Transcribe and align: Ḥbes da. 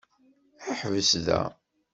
Ḥbes 0.79 1.11
da. 1.27 1.41